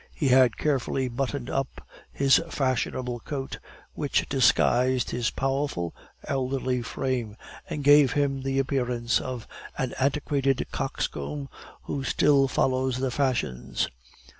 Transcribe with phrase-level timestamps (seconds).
[0.15, 3.59] He had carefully buttoned up his fashionable coat,
[3.93, 5.93] which disguised his powerful,
[6.27, 7.37] elderly frame,
[7.69, 11.49] and gave him the appearance of an antiquated coxcomb
[11.83, 13.89] who still follows the fashions.